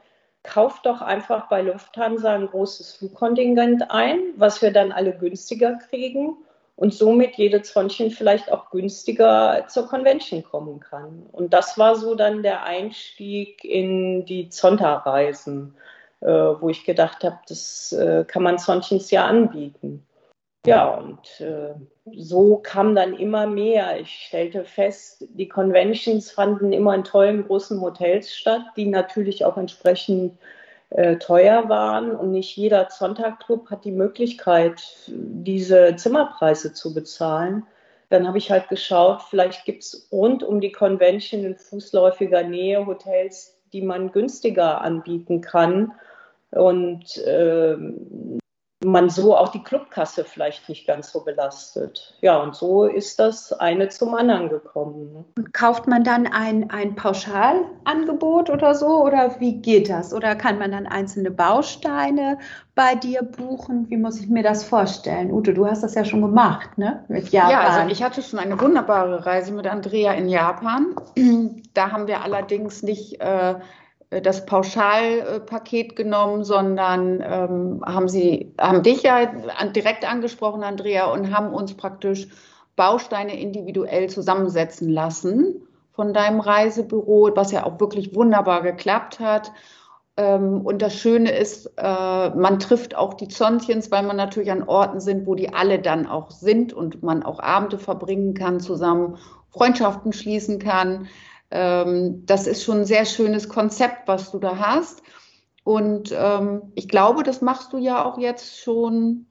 kauft 0.42 0.86
doch 0.86 1.00
einfach 1.00 1.48
bei 1.48 1.62
Lufthansa 1.62 2.34
ein 2.34 2.48
großes 2.48 2.94
Flugkontingent 2.94 3.90
ein, 3.90 4.20
was 4.36 4.60
wir 4.62 4.72
dann 4.72 4.92
alle 4.92 5.16
günstiger 5.16 5.78
kriegen 5.88 6.36
und 6.76 6.94
somit 6.94 7.36
jede 7.36 7.62
Zonchen 7.62 8.10
vielleicht 8.10 8.50
auch 8.50 8.70
günstiger 8.70 9.66
zur 9.68 9.86
Convention 9.86 10.42
kommen 10.42 10.80
kann. 10.80 11.26
Und 11.32 11.52
das 11.52 11.78
war 11.78 11.96
so 11.96 12.14
dann 12.14 12.42
der 12.42 12.64
Einstieg 12.64 13.64
in 13.64 14.24
die 14.24 14.48
Zonta-Reisen, 14.48 15.74
äh, 16.20 16.26
wo 16.26 16.68
ich 16.68 16.84
gedacht 16.84 17.24
habe, 17.24 17.38
das 17.48 17.92
äh, 17.92 18.24
kann 18.26 18.42
man 18.42 18.58
Zonchens 18.58 19.10
ja 19.10 19.26
anbieten. 19.26 20.06
Ja, 20.64 20.94
und 20.94 21.40
äh, 21.40 21.74
so 22.14 22.58
kam 22.58 22.94
dann 22.94 23.14
immer 23.14 23.48
mehr. 23.48 24.00
Ich 24.00 24.26
stellte 24.28 24.64
fest, 24.64 25.26
die 25.30 25.48
Conventions 25.48 26.30
fanden 26.30 26.72
immer 26.72 26.94
in 26.94 27.02
tollen 27.02 27.46
großen 27.46 27.80
Hotels 27.80 28.32
statt, 28.32 28.62
die 28.76 28.86
natürlich 28.86 29.44
auch 29.44 29.56
entsprechend 29.56 30.38
äh, 30.94 31.16
teuer 31.16 31.68
waren 31.68 32.14
und 32.14 32.32
nicht 32.32 32.56
jeder 32.56 32.88
Sonntagclub 32.90 33.70
hat 33.70 33.84
die 33.84 33.92
Möglichkeit, 33.92 34.82
diese 35.06 35.96
Zimmerpreise 35.96 36.72
zu 36.74 36.92
bezahlen. 36.92 37.66
Dann 38.10 38.28
habe 38.28 38.36
ich 38.36 38.50
halt 38.50 38.68
geschaut, 38.68 39.22
vielleicht 39.22 39.64
gibt 39.64 39.84
es 39.84 40.08
rund 40.12 40.42
um 40.42 40.60
die 40.60 40.72
Convention 40.72 41.44
in 41.44 41.56
fußläufiger 41.56 42.42
Nähe 42.42 42.84
Hotels, 42.86 43.56
die 43.72 43.80
man 43.80 44.12
günstiger 44.12 44.82
anbieten 44.82 45.40
kann. 45.40 45.92
Und 46.50 47.16
äh, 47.18 47.76
man 48.84 49.10
so 49.10 49.36
auch 49.36 49.48
die 49.48 49.62
Clubkasse 49.62 50.24
vielleicht 50.24 50.68
nicht 50.68 50.86
ganz 50.86 51.12
so 51.12 51.24
belastet. 51.24 52.14
Ja, 52.20 52.38
und 52.38 52.54
so 52.54 52.84
ist 52.84 53.18
das 53.18 53.52
eine 53.52 53.88
zum 53.88 54.14
anderen 54.14 54.48
gekommen. 54.48 55.24
Und 55.36 55.52
kauft 55.52 55.86
man 55.86 56.04
dann 56.04 56.26
ein, 56.26 56.70
ein 56.70 56.94
Pauschalangebot 56.94 58.50
oder 58.50 58.74
so? 58.74 59.02
Oder 59.04 59.40
wie 59.40 59.60
geht 59.60 59.88
das? 59.88 60.12
Oder 60.12 60.34
kann 60.34 60.58
man 60.58 60.72
dann 60.72 60.86
einzelne 60.86 61.30
Bausteine 61.30 62.38
bei 62.74 62.94
dir 62.94 63.22
buchen? 63.22 63.88
Wie 63.90 63.96
muss 63.96 64.20
ich 64.20 64.28
mir 64.28 64.42
das 64.42 64.64
vorstellen? 64.64 65.32
Ute, 65.32 65.54
du 65.54 65.66
hast 65.66 65.82
das 65.82 65.94
ja 65.94 66.04
schon 66.04 66.22
gemacht, 66.22 66.78
ne? 66.78 67.04
Mit 67.08 67.28
Japan. 67.30 67.50
Ja, 67.50 67.60
also 67.60 67.92
ich 67.92 68.02
hatte 68.02 68.22
schon 68.22 68.38
eine 68.38 68.60
wunderbare 68.60 69.26
Reise 69.26 69.52
mit 69.52 69.66
Andrea 69.66 70.12
in 70.12 70.28
Japan. 70.28 70.94
Da 71.74 71.90
haben 71.90 72.06
wir 72.06 72.22
allerdings 72.22 72.82
nicht 72.82 73.20
äh, 73.20 73.54
das 74.20 74.44
Pauschalpaket 74.44 75.96
genommen, 75.96 76.44
sondern 76.44 77.22
ähm, 77.24 77.82
haben 77.84 78.08
sie, 78.08 78.52
haben 78.60 78.82
dich 78.82 79.02
ja 79.02 79.26
direkt 79.74 80.08
angesprochen, 80.10 80.62
Andrea, 80.62 81.06
und 81.06 81.34
haben 81.34 81.54
uns 81.54 81.74
praktisch 81.74 82.28
Bausteine 82.76 83.38
individuell 83.38 84.08
zusammensetzen 84.10 84.88
lassen 84.88 85.62
von 85.92 86.12
deinem 86.12 86.40
Reisebüro, 86.40 87.30
was 87.34 87.52
ja 87.52 87.64
auch 87.64 87.80
wirklich 87.80 88.14
wunderbar 88.14 88.62
geklappt 88.62 89.20
hat. 89.20 89.52
Ähm, 90.16 90.60
und 90.62 90.82
das 90.82 90.94
Schöne 90.94 91.30
ist, 91.30 91.66
äh, 91.76 92.30
man 92.30 92.58
trifft 92.58 92.94
auch 92.94 93.14
die 93.14 93.28
Zontchens, 93.28 93.90
weil 93.90 94.02
man 94.02 94.16
natürlich 94.16 94.50
an 94.50 94.62
Orten 94.62 95.00
sind, 95.00 95.26
wo 95.26 95.34
die 95.34 95.54
alle 95.54 95.78
dann 95.78 96.06
auch 96.06 96.30
sind 96.30 96.72
und 96.72 97.02
man 97.02 97.22
auch 97.22 97.40
Abende 97.40 97.78
verbringen 97.78 98.34
kann 98.34 98.60
zusammen, 98.60 99.16
Freundschaften 99.50 100.12
schließen 100.12 100.58
kann. 100.58 101.08
Ähm, 101.52 102.24
das 102.24 102.46
ist 102.46 102.64
schon 102.64 102.78
ein 102.78 102.86
sehr 102.86 103.04
schönes 103.04 103.48
Konzept, 103.48 104.08
was 104.08 104.32
du 104.32 104.38
da 104.38 104.56
hast. 104.56 105.02
Und 105.64 106.10
ähm, 106.16 106.72
ich 106.74 106.88
glaube, 106.88 107.22
das 107.22 107.42
machst 107.42 107.72
du 107.72 107.78
ja 107.78 108.04
auch 108.04 108.18
jetzt 108.18 108.58
schon, 108.58 109.26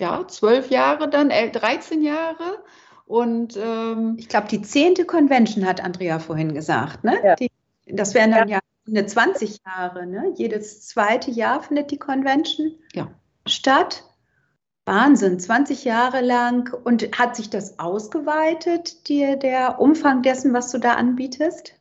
ja, 0.00 0.26
zwölf 0.28 0.70
Jahre 0.70 1.10
dann, 1.10 1.30
13 1.30 2.02
Jahre. 2.02 2.62
Und 3.04 3.56
ähm, 3.56 4.14
ich 4.18 4.28
glaube, 4.28 4.46
die 4.48 4.62
zehnte 4.62 5.04
Convention 5.04 5.66
hat 5.66 5.82
Andrea 5.82 6.20
vorhin 6.20 6.54
gesagt, 6.54 7.04
ne? 7.04 7.18
Ja. 7.22 7.34
Die, 7.34 7.50
das 7.86 8.14
wären 8.14 8.30
dann 8.30 8.48
ja. 8.48 8.56
ja 8.56 8.60
eine 8.86 9.04
20 9.04 9.58
Jahre, 9.66 10.06
ne? 10.06 10.32
Jedes 10.36 10.86
zweite 10.86 11.30
Jahr 11.30 11.62
findet 11.62 11.90
die 11.90 11.98
Convention 11.98 12.78
ja. 12.94 13.10
statt. 13.44 14.04
Wahnsinn, 14.86 15.40
20 15.40 15.84
Jahre 15.84 16.20
lang. 16.20 16.74
Und 16.84 17.18
hat 17.18 17.36
sich 17.36 17.50
das 17.50 17.78
ausgeweitet, 17.78 19.08
dir 19.08 19.36
der 19.36 19.80
Umfang 19.80 20.22
dessen, 20.22 20.52
was 20.52 20.70
du 20.70 20.78
da 20.78 20.94
anbietest? 20.94 21.74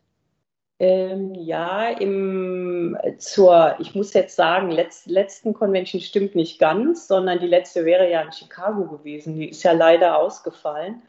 Ähm, 0.80 1.34
ja, 1.36 1.90
im, 1.90 2.98
zur, 3.18 3.76
ich 3.80 3.96
muss 3.96 4.14
jetzt 4.14 4.36
sagen, 4.36 4.72
letzt, 4.72 5.08
letzten 5.08 5.54
Convention 5.54 6.02
stimmt 6.02 6.36
nicht 6.36 6.60
ganz, 6.60 7.08
sondern 7.08 7.40
die 7.40 7.48
letzte 7.48 7.86
wäre 7.86 8.10
ja 8.10 8.22
in 8.22 8.32
Chicago 8.32 8.86
gewesen. 8.86 9.36
Die 9.36 9.50
ist 9.50 9.64
ja 9.64 9.72
leider 9.72 10.18
ausgefallen. 10.18 11.02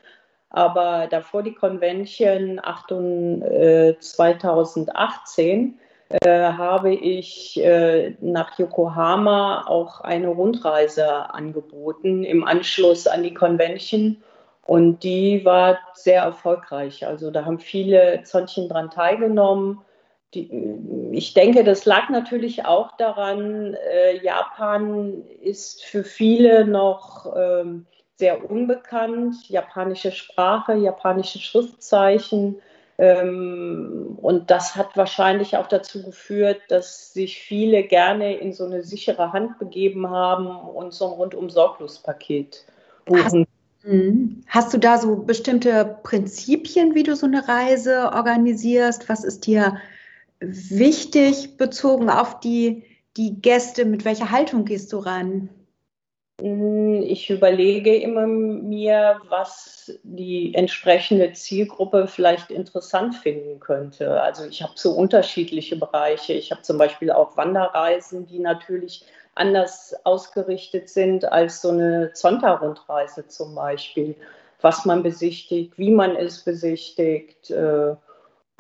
Aber 0.51 1.09
davor 1.09 1.43
die 1.43 1.55
Convention 1.55 2.61
8, 2.63 2.93
äh, 2.93 3.99
2018 3.99 5.79
äh, 5.79 5.84
habe 6.23 6.94
ich 6.94 7.61
äh, 7.62 8.14
nach 8.20 8.58
Yokohama 8.58 9.66
auch 9.66 10.00
eine 10.00 10.28
Rundreise 10.28 11.32
angeboten 11.34 12.25
im 12.25 12.44
Anschluss 12.44 13.06
an 13.06 13.23
die 13.23 13.34
Convention. 13.34 14.23
Und 14.66 15.02
die 15.02 15.44
war 15.44 15.78
sehr 15.92 16.23
erfolgreich. 16.23 17.06
Also 17.06 17.30
da 17.30 17.44
haben 17.44 17.58
viele 17.58 18.23
Zöntchen 18.23 18.68
dran 18.68 18.90
teilgenommen. 18.90 19.82
Die, 20.32 20.50
ich 21.12 21.34
denke, 21.34 21.64
das 21.64 21.84
lag 21.84 22.08
natürlich 22.08 22.64
auch 22.64 22.96
daran, 22.96 23.75
äh, 23.75 24.16
Japan 24.23 25.23
ist 25.42 25.84
für 25.84 26.02
viele 26.02 26.64
noch 26.66 27.34
ähm, 27.37 27.87
sehr 28.16 28.50
unbekannt. 28.50 29.49
Japanische 29.49 30.12
Sprache, 30.12 30.75
japanische 30.75 31.38
Schriftzeichen. 31.38 32.61
Ähm, 32.99 34.19
und 34.23 34.51
das 34.51 34.77
hat 34.77 34.97
wahrscheinlich 34.97 35.57
auch 35.57 35.67
dazu 35.67 36.03
geführt, 36.03 36.61
dass 36.69 37.13
sich 37.13 37.41
viele 37.41 37.83
gerne 37.83 38.37
in 38.37 38.53
so 38.53 38.65
eine 38.65 38.83
sichere 38.83 39.33
Hand 39.33 39.59
begeben 39.59 40.09
haben 40.09 40.47
und 40.47 40.93
so 40.95 41.07
ein 41.07 41.13
rundum 41.13 41.51
sorglos 41.51 41.99
Paket 41.99 42.65
buchen. 43.05 43.47
Mhm. 43.83 44.43
Hast 44.47 44.73
du 44.73 44.79
da 44.79 44.99
so 44.99 45.17
bestimmte 45.17 45.99
Prinzipien, 46.05 46.95
wie 46.95 47.03
du 47.03 47.17
so 47.17 47.27
eine 47.27 47.47
Reise 47.47 48.13
organisierst? 48.15 49.09
Was 49.09 49.25
ist 49.25 49.47
dir 49.47 49.77
wichtig 50.41 51.57
bezogen 51.57 52.11
auf 52.11 52.41
die, 52.41 52.85
die 53.17 53.41
Gäste? 53.41 53.85
Mit 53.85 54.05
welcher 54.05 54.31
Haltung 54.31 54.65
gehst 54.65 54.93
du 54.93 54.99
ran? 54.99 55.49
Hm, 56.41 57.03
ich 57.03 57.31
überlege 57.31 57.95
immer 57.95 58.26
mir, 58.26 59.21
was 59.29 59.93
die 60.03 60.53
entsprechende 60.55 61.33
Zielgruppe 61.33 62.09
vielleicht 62.09 62.50
interessant 62.50 63.14
finden 63.14 63.61
könnte. 63.61 64.21
Also 64.21 64.45
ich 64.45 64.62
habe 64.62 64.73
so 64.75 64.93
unterschiedliche 64.93 65.76
Bereiche. 65.76 66.33
Ich 66.33 66.50
habe 66.50 66.62
zum 66.62 66.76
Beispiel 66.76 67.12
auch 67.12 67.37
Wanderreisen, 67.37 68.26
die 68.26 68.41
natürlich 68.41 69.05
anders 69.37 69.95
ausgerichtet 70.05 70.88
sind 70.88 71.25
als 71.25 71.62
so 71.62 71.71
eine 71.71 72.12
Zonta-Rundreise 72.12 73.29
zum 73.29 73.55
Beispiel. 73.55 74.17
Was 74.61 74.85
man 74.85 75.03
besichtigt, 75.03 75.79
wie 75.79 75.91
man 75.91 76.17
es 76.17 76.43
besichtigt. 76.43 77.50
Äh, 77.50 77.95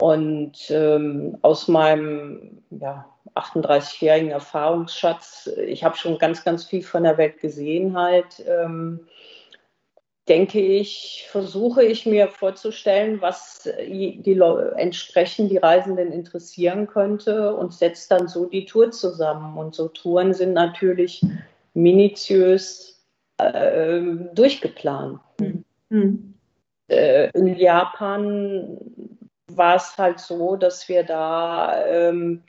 und 0.00 0.70
ähm, 0.70 1.38
aus 1.42 1.68
meinem 1.68 2.62
ja, 2.70 3.06
38-jährigen 3.34 4.30
Erfahrungsschatz, 4.30 5.50
ich 5.66 5.82
habe 5.82 5.96
schon 5.96 6.18
ganz, 6.18 6.44
ganz 6.44 6.64
viel 6.64 6.82
von 6.82 7.04
der 7.04 7.18
Welt 7.18 7.40
gesehen 7.40 7.96
halt, 7.96 8.44
ähm, 8.46 9.06
denke 10.28 10.60
ich, 10.60 11.26
versuche 11.28 11.84
ich 11.84 12.06
mir 12.06 12.28
vorzustellen, 12.28 13.20
was 13.20 13.68
die 13.78 14.40
entsprechend 14.76 15.50
die 15.50 15.58
Reisenden 15.58 16.12
interessieren 16.12 16.86
könnte 16.86 17.54
und 17.54 17.74
setze 17.74 18.08
dann 18.08 18.28
so 18.28 18.46
die 18.46 18.64
Tour 18.64 18.90
zusammen. 18.90 19.58
Und 19.58 19.74
so 19.74 19.88
Touren 19.88 20.32
sind 20.32 20.54
natürlich 20.54 21.22
minutiös 21.74 23.04
äh, 23.36 24.00
durchgeplant. 24.32 25.20
Mhm. 25.90 26.34
Äh, 26.88 27.30
in 27.34 27.56
Japan 27.56 28.78
war 29.48 29.76
es 29.76 29.98
halt 29.98 30.20
so, 30.20 30.56
dass 30.56 30.88
wir 30.88 31.02
da 31.02 31.84
ähm, 31.86 32.42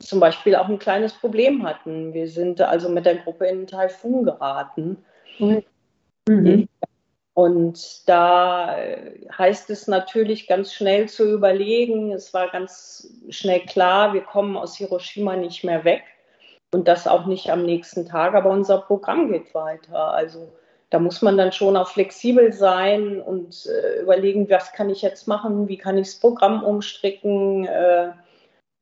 zum 0.00 0.20
Beispiel 0.20 0.54
auch 0.54 0.68
ein 0.68 0.78
kleines 0.78 1.12
Problem 1.12 1.66
hatten. 1.66 2.14
Wir 2.14 2.28
sind 2.28 2.60
also 2.60 2.88
mit 2.88 3.06
der 3.06 3.16
Gruppe 3.16 3.46
in 3.46 3.58
einen 3.58 3.66
Taifun 3.66 4.24
geraten. 4.24 4.98
Mhm. 5.38 6.68
Und 7.34 8.08
da 8.08 8.76
heißt 9.36 9.70
es 9.70 9.86
natürlich 9.86 10.48
ganz 10.48 10.72
schnell 10.72 11.08
zu 11.08 11.32
überlegen. 11.32 12.12
Es 12.12 12.34
war 12.34 12.48
ganz 12.50 13.12
schnell 13.30 13.60
klar, 13.60 14.12
wir 14.12 14.22
kommen 14.22 14.56
aus 14.56 14.76
Hiroshima 14.76 15.36
nicht 15.36 15.62
mehr 15.62 15.84
weg 15.84 16.02
und 16.72 16.88
das 16.88 17.06
auch 17.06 17.26
nicht 17.26 17.50
am 17.50 17.64
nächsten 17.64 18.06
Tag, 18.06 18.34
aber 18.34 18.50
unser 18.50 18.78
Programm 18.78 19.30
geht 19.30 19.54
weiter. 19.54 20.12
Also 20.12 20.52
da 20.90 20.98
muss 20.98 21.22
man 21.22 21.36
dann 21.36 21.52
schon 21.52 21.76
auch 21.76 21.88
flexibel 21.88 22.52
sein 22.52 23.20
und 23.20 23.66
äh, 23.66 24.00
überlegen, 24.02 24.48
was 24.50 24.72
kann 24.72 24.90
ich 24.90 25.02
jetzt 25.02 25.28
machen, 25.28 25.68
wie 25.68 25.78
kann 25.78 25.98
ich 25.98 26.08
das 26.08 26.16
Programm 26.16 26.62
umstricken, 26.62 27.66
äh, 27.66 28.08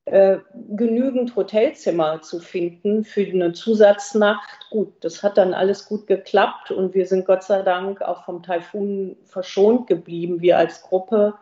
äh, 0.07 0.39
genügend 0.77 1.35
Hotelzimmer 1.35 2.23
zu 2.23 2.39
finden 2.39 3.05
für 3.05 3.27
eine 3.27 3.53
Zusatznacht. 3.53 4.71
Gut, 4.71 4.93
das 5.01 5.25
hat 5.25 5.37
dann 5.37 5.53
alles 5.53 5.89
gut 5.89 6.07
geklappt 6.07 6.71
und 6.71 6.95
wir 6.95 7.07
sind 7.07 7.27
Gott 7.27 7.43
sei 7.43 7.63
Dank 7.63 8.03
auch 8.03 8.25
vom 8.25 8.41
Taifun 8.41 9.17
verschont 9.25 9.89
geblieben, 9.89 10.41
wir 10.41 10.59
als 10.59 10.83
Gruppe. 10.83 11.35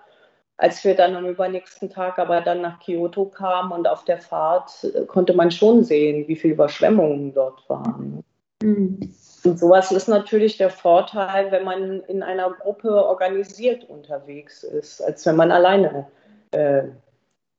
Als 0.57 0.83
wir 0.83 0.95
dann 0.95 1.15
am 1.15 1.27
übernächsten 1.27 1.91
Tag 1.91 2.19
aber 2.19 2.41
dann 2.41 2.63
nach 2.63 2.79
Kyoto 2.81 3.27
kamen 3.27 3.73
und 3.73 3.87
auf 3.87 4.05
der 4.05 4.19
Fahrt 4.19 4.85
äh, 4.85 5.05
konnte 5.05 5.35
man 5.35 5.51
schon 5.51 5.85
sehen, 5.85 6.27
wie 6.27 6.37
viele 6.37 6.55
Überschwemmungen 6.55 7.35
dort 7.35 7.69
waren. 7.69 8.25
Mhm. 8.63 9.15
Und 9.45 9.59
sowas 9.59 9.93
ist 9.93 10.09
natürlich 10.09 10.57
der 10.57 10.71
Vorteil, 10.71 11.51
wenn 11.51 11.65
man 11.65 12.01
in 12.05 12.23
einer 12.23 12.51
Gruppe 12.51 13.05
organisiert 13.05 13.85
unterwegs 13.85 14.63
ist, 14.63 15.03
als 15.03 15.27
wenn 15.27 15.37
man 15.37 15.51
alleine 15.51 16.07
äh, 16.53 16.85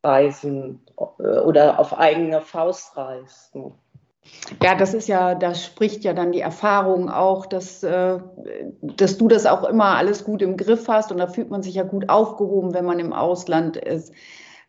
reisen 0.06 0.80
äh, 0.98 1.40
oder 1.40 1.80
auf 1.80 1.98
eigene 1.98 2.42
Faust 2.42 2.96
reist. 2.96 3.56
Ja, 4.64 4.76
das 4.76 4.94
ist 4.94 5.08
ja, 5.08 5.36
da 5.36 5.54
spricht 5.54 6.04
ja 6.04 6.14
dann 6.14 6.32
die 6.32 6.40
Erfahrung 6.40 7.10
auch, 7.10 7.46
dass, 7.46 7.84
äh, 7.84 8.20
dass 8.82 9.18
du 9.18 9.28
das 9.28 9.46
auch 9.46 9.64
immer 9.64 9.98
alles 9.98 10.24
gut 10.24 10.42
im 10.42 10.58
Griff 10.58 10.88
hast 10.88 11.12
und 11.12 11.18
da 11.18 11.28
fühlt 11.28 11.52
man 11.52 11.62
sich 11.62 11.76
ja 11.76 11.84
gut 11.84 12.10
aufgehoben, 12.10 12.74
wenn 12.74 12.86
man 12.86 13.00
im 13.00 13.14
Ausland 13.14 13.78
ist. 13.78 14.14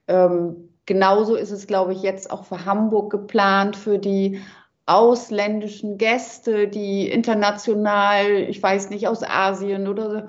Ähm, 0.09 0.71
genauso 0.85 1.37
ist 1.37 1.53
es, 1.53 1.67
glaube 1.67 1.93
ich, 1.93 2.03
jetzt 2.03 2.31
auch 2.31 2.45
für 2.45 2.65
Hamburg 2.67 3.11
geplant, 3.11 3.77
für 3.77 3.99
die 3.99 4.41
ausländischen 4.85 5.99
Gäste, 5.99 6.69
die 6.69 7.11
international, 7.11 8.27
ich 8.49 8.63
weiß 8.63 8.91
nicht, 8.91 9.09
aus 9.09 9.23
Asien 9.25 9.89
oder 9.89 10.29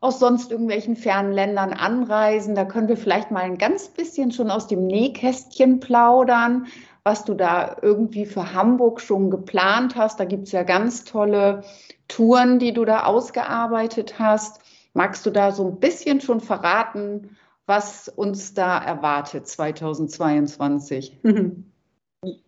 aus 0.00 0.18
sonst 0.18 0.50
irgendwelchen 0.50 0.96
fernen 0.96 1.32
Ländern 1.32 1.72
anreisen. 1.72 2.54
Da 2.54 2.64
können 2.64 2.88
wir 2.88 2.96
vielleicht 2.96 3.30
mal 3.30 3.42
ein 3.42 3.58
ganz 3.58 3.88
bisschen 3.88 4.32
schon 4.32 4.50
aus 4.50 4.66
dem 4.66 4.86
Nähkästchen 4.86 5.80
plaudern, 5.80 6.66
was 7.02 7.24
du 7.24 7.34
da 7.34 7.76
irgendwie 7.82 8.26
für 8.26 8.52
Hamburg 8.52 9.00
schon 9.00 9.30
geplant 9.30 9.96
hast. 9.96 10.20
Da 10.20 10.24
gibt 10.24 10.46
es 10.46 10.52
ja 10.52 10.62
ganz 10.62 11.04
tolle 11.04 11.62
Touren, 12.06 12.58
die 12.58 12.72
du 12.72 12.84
da 12.84 13.04
ausgearbeitet 13.04 14.18
hast. 14.18 14.60
Magst 14.94 15.26
du 15.26 15.30
da 15.30 15.52
so 15.52 15.66
ein 15.66 15.80
bisschen 15.80 16.20
schon 16.20 16.40
verraten, 16.40 17.36
was 17.66 18.08
uns 18.08 18.54
da 18.54 18.78
erwartet 18.78 19.46
2022? 19.46 21.20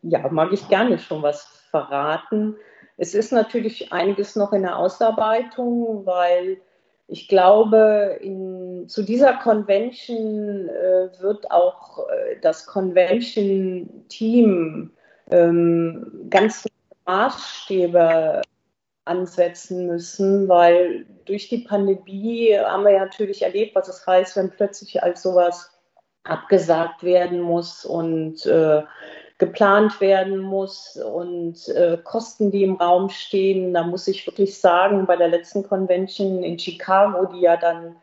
Ja, 0.03 0.29
mag 0.31 0.53
ich 0.53 0.69
gerne 0.69 0.99
schon 0.99 1.23
was 1.23 1.45
verraten. 1.71 2.57
Es 2.97 3.15
ist 3.15 3.33
natürlich 3.33 3.93
einiges 3.93 4.37
noch 4.37 4.53
in 4.53 4.63
der 4.63 4.77
Ausarbeitung, 4.77 6.05
weil 6.07 6.61
ich 7.11 7.27
glaube, 7.27 8.19
in, 8.23 8.89
zu 8.89 9.03
dieser 9.03 9.33
Convention 9.35 10.69
äh, 10.69 11.09
wird 11.21 11.51
auch 11.51 12.07
äh, 12.09 12.37
das 12.41 12.67
Convention-Team 12.67 14.93
ähm, 15.33 16.27
ganz 16.31 16.69
Maßstäbe 17.07 18.43
ansetzen 19.07 19.89
müssen, 19.89 20.49
weil 20.49 21.05
durch 21.25 21.49
die 21.49 21.59
Pandemie 21.59 22.57
haben 22.57 22.85
wir 22.85 22.93
ja 22.93 23.01
natürlich 23.01 23.43
erlebt, 23.43 23.75
was 23.75 23.89
es 23.89 24.07
heißt, 24.07 24.37
wenn 24.37 24.51
plötzlich 24.51 25.03
als 25.03 25.23
sowas 25.23 25.77
abgesagt 26.23 27.03
werden 27.03 27.41
muss 27.41 27.85
und 27.85 28.47
äh, 28.47 28.85
geplant 29.41 30.01
werden 30.01 30.39
muss 30.39 30.97
und 30.97 31.67
äh, 31.71 31.99
Kosten, 32.05 32.51
die 32.51 32.63
im 32.63 32.77
Raum 32.77 33.09
stehen. 33.09 33.73
Da 33.73 33.83
muss 33.83 34.07
ich 34.07 34.27
wirklich 34.27 34.61
sagen, 34.61 35.07
bei 35.07 35.17
der 35.17 35.29
letzten 35.29 35.67
Convention 35.67 36.45
in 36.45 36.59
Chicago, 36.59 37.25
die 37.25 37.41
ja 37.41 37.57
dann 37.57 37.97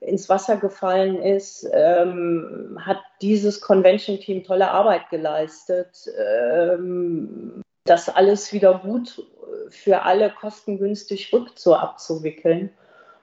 ins 0.00 0.28
Wasser 0.28 0.58
gefallen 0.58 1.20
ist, 1.22 1.66
ähm, 1.72 2.78
hat 2.84 2.98
dieses 3.22 3.62
Convention-Team 3.62 4.44
tolle 4.44 4.70
Arbeit 4.70 5.08
geleistet, 5.08 6.06
ähm, 6.18 7.62
das 7.84 8.10
alles 8.10 8.52
wieder 8.52 8.78
gut 8.78 9.24
für 9.70 10.02
alle 10.02 10.30
kostengünstig 10.30 11.32
rückzu 11.32 11.74
abzuwickeln. 11.74 12.70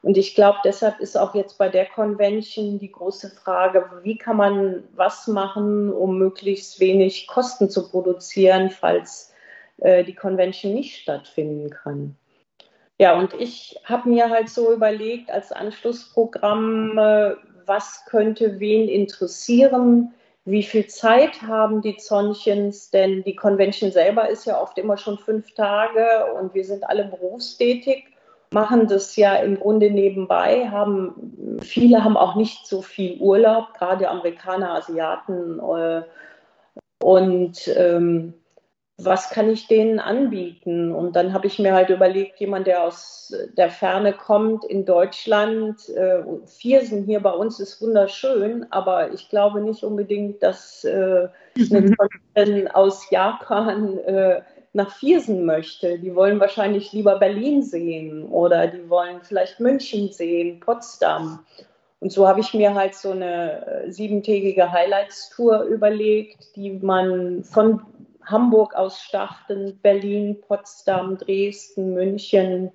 Und 0.03 0.17
ich 0.17 0.33
glaube, 0.33 0.57
deshalb 0.65 0.99
ist 0.99 1.15
auch 1.15 1.35
jetzt 1.35 1.57
bei 1.57 1.69
der 1.69 1.85
Convention 1.85 2.79
die 2.79 2.91
große 2.91 3.29
Frage, 3.29 3.85
wie 4.01 4.17
kann 4.17 4.37
man 4.37 4.83
was 4.95 5.27
machen, 5.27 5.93
um 5.93 6.17
möglichst 6.17 6.79
wenig 6.79 7.27
Kosten 7.27 7.69
zu 7.69 7.87
produzieren, 7.87 8.71
falls 8.71 9.31
äh, 9.77 10.03
die 10.03 10.15
Convention 10.15 10.73
nicht 10.73 11.01
stattfinden 11.01 11.69
kann. 11.69 12.15
Ja, 12.97 13.17
und 13.17 13.33
ich 13.35 13.79
habe 13.83 14.09
mir 14.09 14.29
halt 14.29 14.49
so 14.49 14.73
überlegt 14.73 15.29
als 15.29 15.51
Anschlussprogramm, 15.51 16.97
äh, 16.97 17.35
was 17.65 18.05
könnte 18.05 18.59
wen 18.59 18.87
interessieren, 18.87 20.13
wie 20.45 20.63
viel 20.63 20.87
Zeit 20.87 21.41
haben 21.43 21.81
die 21.81 21.97
Zonchens, 21.97 22.89
denn 22.89 23.23
die 23.23 23.35
Convention 23.35 23.91
selber 23.91 24.27
ist 24.29 24.45
ja 24.45 24.59
oft 24.59 24.77
immer 24.79 24.97
schon 24.97 25.19
fünf 25.19 25.53
Tage 25.53 26.33
und 26.39 26.55
wir 26.55 26.65
sind 26.65 26.83
alle 26.83 27.05
berufstätig 27.05 28.10
machen 28.53 28.87
das 28.87 29.15
ja 29.15 29.35
im 29.35 29.59
Grunde 29.59 29.91
nebenbei, 29.91 30.69
haben 30.69 31.59
viele 31.61 32.03
haben 32.03 32.17
auch 32.17 32.35
nicht 32.35 32.67
so 32.67 32.81
viel 32.81 33.17
Urlaub, 33.19 33.73
gerade 33.73 34.09
Amerikaner, 34.09 34.75
Asiaten, 34.75 35.59
äh, 35.59 36.03
Und 37.01 37.67
ähm, 37.75 38.33
was 38.97 39.29
kann 39.29 39.49
ich 39.49 39.67
denen 39.67 39.99
anbieten? 39.99 40.91
Und 40.93 41.15
dann 41.15 41.33
habe 41.33 41.47
ich 41.47 41.57
mir 41.59 41.73
halt 41.73 41.89
überlegt, 41.89 42.39
jemand, 42.39 42.67
der 42.67 42.83
aus 42.83 43.33
der 43.57 43.69
Ferne 43.69 44.13
kommt 44.13 44.65
in 44.65 44.85
Deutschland, 44.85 45.89
äh, 45.89 46.23
Viersen 46.45 47.05
hier 47.05 47.21
bei 47.21 47.31
uns 47.31 47.59
ist 47.59 47.81
wunderschön, 47.81 48.67
aber 48.69 49.11
ich 49.11 49.29
glaube 49.29 49.61
nicht 49.61 49.83
unbedingt, 49.83 50.43
dass 50.43 50.83
äh, 50.83 51.29
eine 51.57 51.95
Freundin 52.35 52.67
aus 52.67 53.09
Japan 53.09 53.97
äh, 53.99 54.41
nach 54.73 54.91
Viersen 54.91 55.45
möchte. 55.45 55.99
Die 55.99 56.15
wollen 56.15 56.39
wahrscheinlich 56.39 56.93
lieber 56.93 57.19
Berlin 57.19 57.61
sehen 57.61 58.25
oder 58.25 58.67
die 58.67 58.89
wollen 58.89 59.21
vielleicht 59.21 59.59
München 59.59 60.11
sehen, 60.11 60.59
Potsdam. 60.59 61.45
Und 61.99 62.11
so 62.11 62.27
habe 62.27 62.39
ich 62.39 62.53
mir 62.53 62.73
halt 62.73 62.95
so 62.95 63.11
eine 63.11 63.65
äh, 63.65 63.91
siebentägige 63.91 64.71
Highlights-Tour 64.71 65.63
überlegt, 65.63 66.55
die 66.55 66.71
man 66.71 67.43
von 67.43 67.85
Hamburg 68.25 68.73
aus 68.75 69.01
starten, 69.01 69.79
Berlin, 69.81 70.39
Potsdam, 70.41 71.17
Dresden, 71.17 71.93
München. 71.93 72.71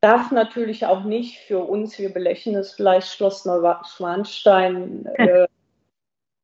Darf 0.00 0.30
natürlich 0.30 0.86
auch 0.86 1.04
nicht 1.04 1.38
für 1.40 1.60
uns, 1.60 1.98
wir 1.98 2.12
belächeln 2.12 2.56
es 2.56 2.72
vielleicht, 2.72 3.08
Schloss 3.08 3.44
Neuschwanstein 3.44 5.06
äh, 5.14 5.46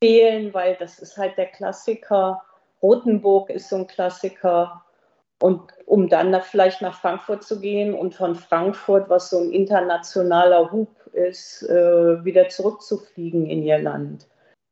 fehlen, 0.03 0.53
weil 0.53 0.77
das 0.77 0.99
ist 0.99 1.17
halt 1.17 1.37
der 1.39 1.47
Klassiker. 1.47 2.43
Rotenburg 2.85 3.49
ist 3.49 3.71
so 3.71 3.77
ein 3.77 3.87
Klassiker. 3.87 4.85
Und 5.41 5.63
um 5.87 6.09
dann 6.09 6.39
vielleicht 6.43 6.83
nach 6.83 7.01
Frankfurt 7.01 7.43
zu 7.43 7.59
gehen 7.61 7.95
und 7.95 8.15
von 8.15 8.35
Frankfurt, 8.35 9.09
was 9.09 9.31
so 9.31 9.39
ein 9.39 9.51
internationaler 9.53 10.71
Hub 10.71 10.89
ist, 11.13 11.63
äh, 11.63 12.25
wieder 12.25 12.49
zurückzufliegen 12.49 13.47
in 13.47 13.63
ihr 13.63 13.79
Land. 13.79 14.29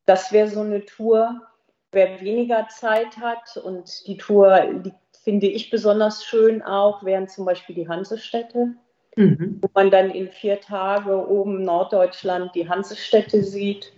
Das 0.07 0.31
wäre 0.31 0.49
so 0.49 0.61
eine 0.61 0.85
Tour, 0.85 1.41
wer 1.91 2.21
weniger 2.21 2.69
Zeit 2.69 3.17
hat 3.19 3.57
und 3.57 4.07
die 4.07 4.17
Tour 4.17 4.61
die 4.85 4.93
finde 5.23 5.47
ich 5.47 5.71
besonders 5.71 6.25
schön 6.25 6.63
auch, 6.63 7.05
wären 7.05 7.29
zum 7.29 7.45
Beispiel 7.45 7.77
die 7.77 7.89
Hansestädte, 7.89 8.75
mhm. 9.17 9.59
wo 9.61 9.69
man 9.75 9.91
dann 9.91 10.11
in 10.11 10.29
vier 10.29 10.61
Tagen 10.61 11.13
oben 11.13 11.63
Norddeutschland 11.63 12.55
die 12.55 12.69
Hansestädte 12.69 13.43
sieht. 13.43 13.93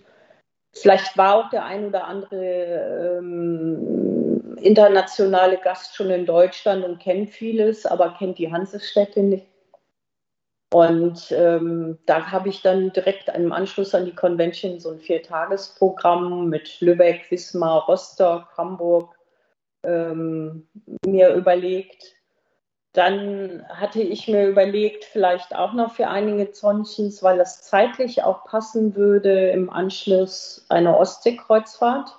Vielleicht 0.77 1.17
war 1.17 1.35
auch 1.35 1.49
der 1.49 1.65
ein 1.65 1.87
oder 1.87 2.05
andere 2.05 3.17
ähm, 3.19 4.57
internationale 4.57 5.57
Gast 5.57 5.95
schon 5.95 6.09
in 6.09 6.25
Deutschland 6.25 6.83
und 6.83 6.99
kennt 6.99 7.29
vieles, 7.29 7.85
aber 7.85 8.15
kennt 8.17 8.37
die 8.37 8.51
Hansestädte 8.51 9.23
nicht. 9.23 9.47
Und 10.73 11.31
ähm, 11.31 11.99
da 12.05 12.31
habe 12.31 12.49
ich 12.49 12.61
dann 12.61 12.91
direkt 12.91 13.29
im 13.29 13.53
Anschluss 13.53 13.95
an 13.95 14.03
die 14.03 14.15
Convention 14.15 14.79
so 14.79 14.91
ein 14.91 14.99
Viertagesprogramm 14.99 16.49
mit 16.49 16.81
Lübeck, 16.81 17.31
Wismar, 17.31 17.85
Rostock, 17.87 18.49
Hamburg 18.57 19.15
ähm, 19.83 20.67
mir 21.05 21.33
überlegt. 21.33 22.15
Dann 22.95 23.63
hatte 23.69 24.01
ich 24.01 24.27
mir 24.27 24.47
überlegt, 24.47 25.05
vielleicht 25.05 25.55
auch 25.55 25.73
noch 25.73 25.93
für 25.93 26.07
einige 26.07 26.51
Zonchens, 26.51 27.21
weil 27.21 27.37
das 27.37 27.61
zeitlich 27.61 28.23
auch 28.23 28.45
passen 28.45 28.95
würde, 28.95 29.49
im 29.49 29.69
Anschluss 29.69 30.65
eine 30.69 30.97
Ostseekreuzfahrt 30.97 32.17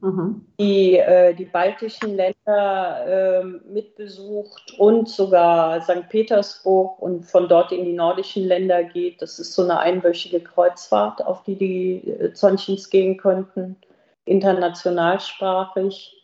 Mhm. 0.00 0.46
Die, 0.58 0.96
äh, 0.96 1.32
die 1.32 1.44
baltischen 1.44 2.16
Länder 2.16 3.06
äh, 3.06 3.44
mitbesucht 3.44 4.74
und 4.78 5.08
sogar 5.08 5.80
St. 5.80 6.08
Petersburg 6.08 7.00
und 7.00 7.24
von 7.24 7.48
dort 7.48 7.70
in 7.70 7.84
die 7.84 7.92
nordischen 7.92 8.44
Länder 8.44 8.82
geht. 8.82 9.22
Das 9.22 9.38
ist 9.38 9.54
so 9.54 9.62
eine 9.62 9.78
einwöchige 9.78 10.40
Kreuzfahrt, 10.40 11.24
auf 11.24 11.44
die 11.44 11.54
die 11.54 12.10
äh, 12.10 12.32
Zonchins 12.32 12.90
gehen 12.90 13.16
könnten, 13.16 13.76
internationalsprachig. 14.24 16.23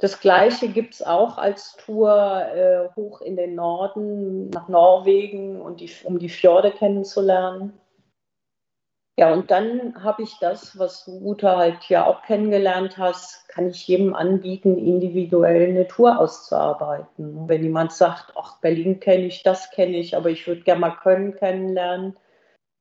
Das 0.00 0.20
Gleiche 0.20 0.68
gibt 0.68 0.94
es 0.94 1.02
auch 1.02 1.38
als 1.38 1.76
Tour 1.76 2.14
äh, 2.14 2.88
hoch 2.94 3.20
in 3.20 3.36
den 3.36 3.56
Norden, 3.56 4.48
nach 4.50 4.68
Norwegen, 4.68 5.60
und 5.60 5.80
die, 5.80 5.90
um 6.04 6.20
die 6.20 6.28
Fjorde 6.28 6.70
kennenzulernen. 6.70 7.80
Ja, 9.18 9.32
und 9.32 9.50
dann 9.50 10.04
habe 10.04 10.22
ich 10.22 10.38
das, 10.38 10.78
was 10.78 11.04
du, 11.04 11.18
Uta, 11.20 11.56
halt 11.56 11.88
ja 11.88 12.06
auch 12.06 12.22
kennengelernt 12.22 12.96
hast, 12.98 13.48
kann 13.48 13.68
ich 13.68 13.88
jedem 13.88 14.14
anbieten, 14.14 14.78
individuell 14.78 15.70
eine 15.70 15.88
Tour 15.88 16.20
auszuarbeiten. 16.20 17.48
Wenn 17.48 17.64
jemand 17.64 17.90
sagt, 17.90 18.32
ach, 18.36 18.60
Berlin 18.60 19.00
kenne 19.00 19.24
ich, 19.24 19.42
das 19.42 19.72
kenne 19.72 19.96
ich, 19.96 20.16
aber 20.16 20.30
ich 20.30 20.46
würde 20.46 20.60
gerne 20.60 20.80
mal 20.82 20.90
Köln 20.90 21.34
kennenlernen, 21.34 22.16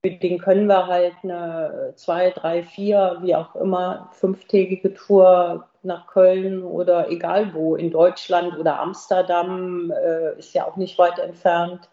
mit 0.08 0.24
denen 0.24 0.39
können 0.39 0.67
wir 0.67 0.88
halt 0.88 1.15
eine 1.24 1.91
zwei, 1.96 2.32
drei, 2.32 2.63
vier, 2.63 3.17
wie 3.22 3.36
auch 3.36 3.56
immer, 3.56 4.10
fünftägige 4.13 4.93
Tour 4.93 5.67
nach 5.84 6.08
Köln 6.08 6.63
oder 6.63 7.10
egal 7.10 7.54
wo, 7.54 7.76
in 7.76 7.91
Deutschland 7.91 8.58
oder 8.58 8.80
Amsterdam, 8.80 9.91
äh, 9.91 10.39
ist 10.39 10.54
ja 10.54 10.65
auch 10.65 10.78
nicht 10.78 10.98
weit 10.98 11.20
entfernt. 11.20 11.89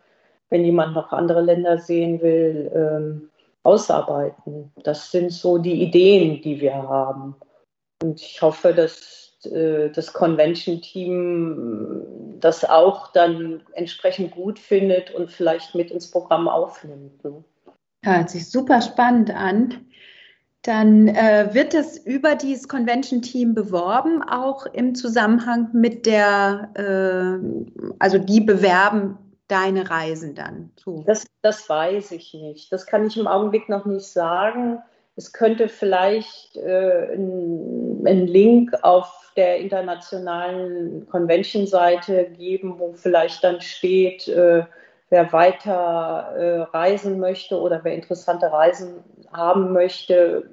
Wenn 0.48 0.64
jemand 0.64 0.94
noch 0.94 1.12
andere 1.12 1.40
Länder 1.40 1.78
sehen 1.78 2.22
will, 2.22 2.70
ähm, 2.72 3.30
ausarbeiten. 3.64 4.70
Das 4.84 5.10
sind 5.10 5.32
so 5.32 5.58
die 5.58 5.82
Ideen, 5.82 6.40
die 6.42 6.60
wir 6.60 6.74
haben. 6.74 7.34
Und 8.02 8.20
ich 8.20 8.40
hoffe, 8.42 8.74
dass 8.74 9.32
äh, 9.46 9.90
das 9.90 10.12
Convention-Team 10.12 12.38
das 12.40 12.64
auch 12.64 13.10
dann 13.12 13.62
entsprechend 13.72 14.30
gut 14.32 14.60
findet 14.60 15.12
und 15.12 15.32
vielleicht 15.32 15.74
mit 15.74 15.90
ins 15.90 16.10
Programm 16.10 16.46
aufnimmt. 16.46 17.24
Ne? 17.24 17.42
Hört 18.04 18.30
sich 18.30 18.50
super 18.50 18.82
spannend 18.82 19.34
an. 19.34 19.86
Dann 20.62 21.08
äh, 21.08 21.50
wird 21.52 21.74
es 21.74 21.98
über 21.98 22.36
dieses 22.36 22.68
Convention-Team 22.68 23.54
beworben, 23.54 24.22
auch 24.22 24.66
im 24.66 24.94
Zusammenhang 24.94 25.68
mit 25.72 26.06
der, 26.06 26.70
äh, 26.74 27.94
also 27.98 28.18
die 28.18 28.40
bewerben 28.40 29.18
deine 29.48 29.90
Reisen 29.90 30.34
dann? 30.34 30.70
So. 30.76 31.02
Das, 31.06 31.26
das 31.42 31.68
weiß 31.68 32.12
ich 32.12 32.34
nicht. 32.34 32.72
Das 32.72 32.86
kann 32.86 33.06
ich 33.06 33.16
im 33.16 33.26
Augenblick 33.26 33.68
noch 33.68 33.84
nicht 33.84 34.06
sagen. 34.06 34.78
Es 35.16 35.32
könnte 35.32 35.68
vielleicht 35.68 36.56
äh, 36.56 37.14
ein, 37.14 38.02
ein 38.06 38.26
Link 38.26 38.72
auf 38.82 39.32
der 39.36 39.58
internationalen 39.58 41.06
Convention-Seite 41.08 42.30
geben, 42.36 42.78
wo 42.78 42.92
vielleicht 42.92 43.44
dann 43.44 43.60
steht, 43.60 44.28
äh, 44.28 44.64
wer 45.10 45.32
weiter 45.32 46.32
äh, 46.36 46.60
reisen 46.76 47.20
möchte 47.20 47.60
oder 47.60 47.84
wer 47.84 47.94
interessante 47.94 48.50
Reisen 48.50 49.04
haben 49.32 49.72
möchte, 49.72 50.48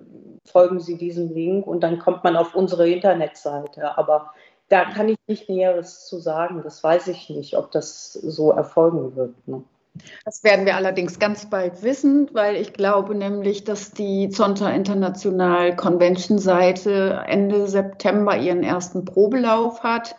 folgen 0.45 0.79
Sie 0.79 0.97
diesem 0.97 1.33
Link 1.33 1.67
und 1.67 1.81
dann 1.81 1.99
kommt 1.99 2.23
man 2.23 2.35
auf 2.35 2.55
unsere 2.55 2.89
Internetseite. 2.89 3.97
Aber 3.97 4.33
da 4.69 4.85
kann 4.85 5.09
ich 5.09 5.17
nicht 5.27 5.49
Näheres 5.49 6.05
zu 6.07 6.19
sagen. 6.19 6.61
Das 6.63 6.83
weiß 6.83 7.07
ich 7.07 7.29
nicht, 7.29 7.57
ob 7.57 7.71
das 7.71 8.13
so 8.13 8.51
erfolgen 8.51 9.15
wird. 9.15 9.35
Ne? 9.47 9.63
Das 10.23 10.43
werden 10.43 10.65
wir 10.65 10.75
allerdings 10.75 11.19
ganz 11.19 11.49
bald 11.49 11.83
wissen, 11.83 12.29
weil 12.33 12.55
ich 12.55 12.73
glaube 12.73 13.13
nämlich, 13.13 13.65
dass 13.65 13.91
die 13.91 14.29
Zonta 14.29 14.69
International 14.69 15.75
Convention 15.75 16.39
Seite 16.39 17.23
Ende 17.27 17.67
September 17.67 18.37
ihren 18.37 18.63
ersten 18.63 19.03
Probelauf 19.03 19.83
hat. 19.83 20.15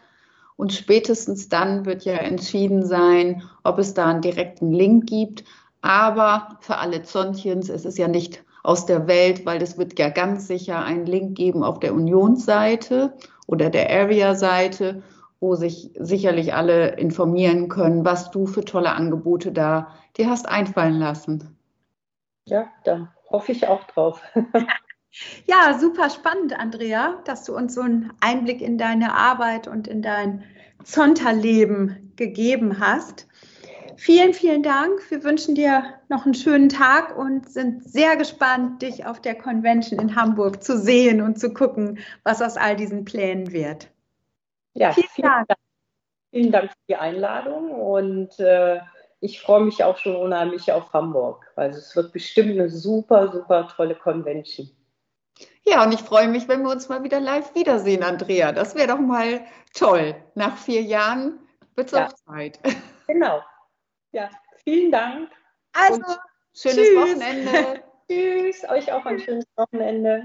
Und 0.63 0.73
spätestens 0.73 1.49
dann 1.49 1.87
wird 1.87 2.05
ja 2.05 2.15
entschieden 2.15 2.87
sein, 2.87 3.43
ob 3.65 3.81
es 3.81 3.95
da 3.95 4.07
einen 4.07 4.23
direkten 4.23 4.71
Link 4.71 5.09
gibt. 5.09 5.43
Aber 5.81 6.57
für 6.61 6.77
alle 6.77 7.03
Zontchens 7.03 7.69
ist 7.69 7.85
es 7.85 7.99
ja 7.99 8.07
nicht 8.07 8.45
aus 8.63 8.87
der 8.87 9.09
Welt, 9.09 9.45
weil 9.45 9.61
es 9.61 9.77
wird 9.77 9.99
ja 9.99 10.09
ganz 10.09 10.47
sicher 10.47 10.85
einen 10.85 11.05
Link 11.05 11.37
geben 11.37 11.65
auf 11.65 11.81
der 11.81 11.93
Unionsseite 11.93 13.13
oder 13.49 13.71
der 13.71 13.91
Area-Seite, 13.91 15.03
wo 15.41 15.57
sich 15.57 15.91
sicherlich 15.99 16.55
alle 16.55 16.91
informieren 16.91 17.69
können, 17.69 18.05
was 18.05 18.31
du 18.31 18.47
für 18.47 18.65
tolle 18.65 18.93
Angebote 18.93 19.51
da 19.51 19.89
dir 20.17 20.31
hast 20.31 20.49
einfallen 20.49 21.01
lassen. 21.01 21.59
Ja, 22.47 22.69
da 22.85 23.13
hoffe 23.29 23.51
ich 23.51 23.67
auch 23.67 23.83
drauf. 23.89 24.23
ja, 25.47 25.79
super 25.79 26.11
spannend, 26.11 26.59
Andrea, 26.59 27.21
dass 27.25 27.45
du 27.45 27.55
uns 27.55 27.75
so 27.75 27.83
einen 27.83 28.13
Einblick 28.21 28.61
in 28.61 28.79
deine 28.79 29.15
Arbeit 29.15 29.69
und 29.69 29.87
in 29.87 30.03
dein 30.03 30.45
Zonterleben 30.85 32.13
gegeben 32.17 32.81
hast. 32.81 33.27
Vielen, 33.97 34.33
vielen 34.33 34.63
Dank. 34.63 35.11
Wir 35.11 35.23
wünschen 35.23 35.55
dir 35.55 35.85
noch 36.09 36.25
einen 36.25 36.35
schönen 36.35 36.69
Tag 36.69 37.17
und 37.17 37.49
sind 37.49 37.85
sehr 37.85 38.17
gespannt, 38.17 38.83
dich 38.83 39.07
auf 39.07 39.21
der 39.21 39.37
Convention 39.37 40.01
in 40.01 40.17
Hamburg 40.17 40.63
zu 40.63 40.79
sehen 40.79 41.21
und 41.21 41.39
zu 41.39 41.53
gucken, 41.53 41.99
was 42.25 42.43
aus 42.43 42.57
all 42.57 42.75
diesen 42.75 43.05
Plänen 43.05 43.53
wird. 43.53 43.91
Ja, 44.75 44.93
vielen, 44.93 45.09
vielen 45.15 45.29
Dank. 45.29 45.49
Dank. 45.49 45.59
Vielen 46.31 46.53
Dank 46.53 46.71
für 46.71 46.79
die 46.89 46.97
Einladung 46.97 47.71
und 47.71 48.41
äh, 48.41 48.81
ich 49.21 49.41
freue 49.41 49.63
mich 49.63 49.85
auch 49.85 49.99
schon 49.99 50.17
unheimlich 50.17 50.73
auf 50.73 50.93
Hamburg. 50.93 51.53
Also 51.55 51.79
es 51.79 51.95
wird 51.95 52.13
bestimmt 52.13 52.53
eine 52.53 52.71
super, 52.71 53.31
super 53.31 53.69
tolle 53.69 53.95
Convention. 53.95 54.71
Ja, 55.65 55.85
und 55.85 55.93
ich 55.93 56.01
freue 56.01 56.29
mich, 56.29 56.49
wenn 56.49 56.63
wir 56.63 56.71
uns 56.71 56.89
mal 56.89 57.05
wieder 57.05 57.21
live 57.21 57.55
wiedersehen, 57.55 58.03
Andrea. 58.03 58.53
Das 58.53 58.75
wäre 58.75 58.89
doch 58.89 58.99
mal 58.99 59.43
toll. 59.75 60.17
Nach 60.35 60.57
vier 60.57 60.83
Jahren 60.83 61.39
wird 61.77 61.89
es 61.89 61.99
ja. 61.99 62.07
auch 62.07 62.13
Zeit. 62.13 62.59
Genau. 63.09 63.43
Ja, 64.13 64.31
vielen 64.65 64.91
Dank. 64.91 65.29
Also, 65.75 66.01
schönes 66.55 66.77
tschüss. 66.77 66.97
Wochenende. 66.97 67.83
tschüss, 68.09 68.65
euch 68.71 68.91
auch 68.91 69.05
ein 69.05 69.19
schönes 69.19 69.45
Wochenende. 69.57 70.23